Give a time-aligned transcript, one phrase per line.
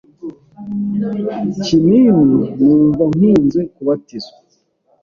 [1.65, 2.23] kinini
[2.61, 4.37] numva nkunze kubatizwa,